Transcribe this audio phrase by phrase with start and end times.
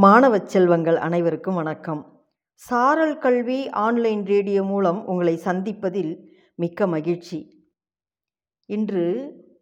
[0.00, 2.24] மாணவச் செல்வங்கள் அனைவருக்கும் வணக்கம்.
[2.52, 7.68] சாரல் கல்வி ஆன்லைன் ரேடியோ மூலம் உங்களை சந்திப்பதில் மிக்க மகிழ்ச்சி.
[8.66, 9.04] இன்று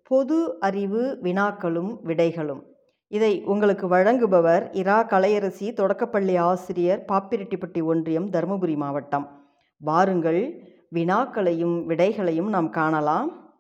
[0.03, 2.63] பொது அறிவு வினாக்களும் விடைகளும்.
[3.07, 9.47] இதை உங்களுக்கு வழங்குபவர் இரா கலையரசி தொடக்கப்பள்ளி ஆசிரியர் பாப்பிரெட்டிப்பட்டி ஒன்றியம் தருமபுரி மாவட்டம்.
[9.77, 13.55] வாருங்கள் வினாக்களையும் விடைகளையும் நாம் காணலாம்.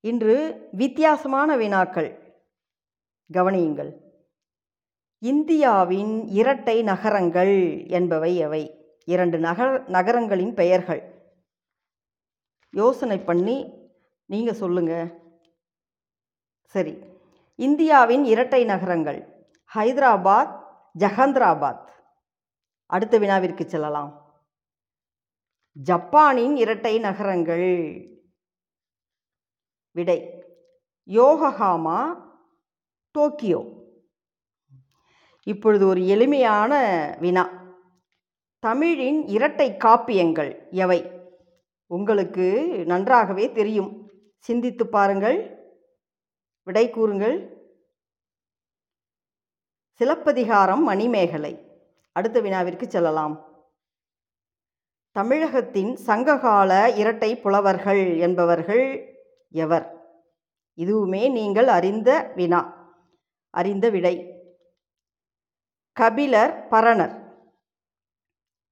[0.00, 2.40] இன்று வித்தியாசமான வினாக்கள்.
[3.32, 4.10] கவனியுங்கள்.
[5.22, 11.22] இந்தியாவின் இரட்டை நகரங்கள் என்பவை எவை இரண்டு நகர் நகரங்களின் பெயர்கள்.
[12.70, 13.88] யோசனை பண்ணி
[14.24, 15.20] நீங்கள் சொல்லுங்க.
[16.64, 16.98] சரி.
[17.54, 19.46] இந்தியாவின் இரட்டை நகரங்கள்.
[19.74, 20.64] ஹைதராபாத்
[20.98, 21.88] ஜஹந்திராபாத்.
[22.86, 24.40] அடுத்த வினாவிற்கு செல்லலாம்.
[25.72, 28.08] ஜப்பானின் இரட்டை நகரங்கள்.
[29.90, 30.44] விடை.
[31.06, 32.30] Yokohama
[33.10, 33.80] Tokyo.
[35.42, 36.72] இப்பொழுது ஒரு எளிமையான
[37.20, 37.50] வினா.
[38.58, 41.10] தமிழின் இரட்டை காப்பியங்கள் எவை?
[41.86, 44.10] உங்களுக்கு நன்றாகவே தெரியும்.
[44.38, 45.58] சிந்தித்து பாருங்கள்.
[46.62, 47.60] விடை கூறுங்கள்.
[49.92, 51.80] சிலப்பதிகாரம் மணிமேகலை.
[52.12, 53.50] அடுத்த வினாவிற்கு செல்லலாம்.
[55.10, 59.14] தமிழகத்தின் சங்ககால இரட்டை புலவர்கள் என்பவர்கள்
[59.50, 60.00] எவர்?
[60.76, 62.90] இதுவுமே நீங்கள் அறிந்த வினா.
[63.50, 64.31] அறிந்த விடை.
[65.92, 67.14] கபிலர் பரணர்.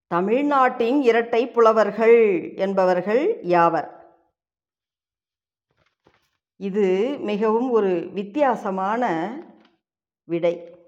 [0.07, 3.89] தமிழ்நாட்டின் இரட்டை புலவர்கள் என்பவர்கள் யாவர்?
[6.57, 9.33] இது மிகவும் ஒரு வித்தியாசமான
[10.25, 10.79] விடை.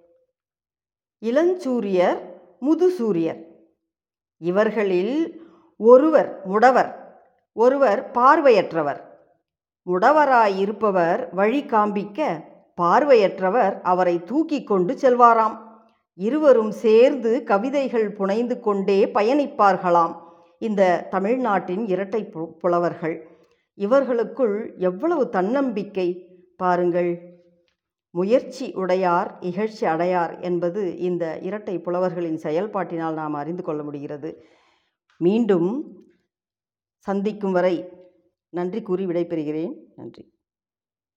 [1.20, 2.20] இளஞ்சூரியர்
[2.61, 3.42] முதுசூரியர்.
[4.39, 5.46] இவர்களில்
[5.77, 6.91] ஒருவர் முடவர்
[7.52, 9.00] ஒருவர் பார்வையற்றவர்.
[9.86, 12.48] முடவராயிருப்பவர் வழி காண்பிக்க
[12.80, 15.72] பார்வையற்றவர் அவரை தூக்கி கொண்டு செல்வாராம்.
[16.14, 20.14] இருவரும் சேர்ந்து கவிதைகள் புனைந்து கொண்டே பயணிப்பார்களாம்
[20.58, 23.28] இந்த தமிழ்நாட்டின் இரட்டை பு புலவர்கள்.
[23.74, 26.27] இவர்களுக்குள் எவ்வளவு தன்னம்பிக்கை?
[26.56, 27.40] பாருங்கள்.
[28.11, 34.45] முயற்சி உடையார் இகழ்ச்சி அடையார் என்பது இந்த இரட்டை புலவர்களின் செயல்பாட்டினால் நாம் அறிந்து கொள்ள முடிகிறது.
[35.17, 35.96] மீண்டும்
[36.98, 37.89] சந்திக்கும் வரை
[38.48, 39.74] நன்றி கூறி விடைபெறுகிறேன்.
[39.96, 40.33] நன்றி.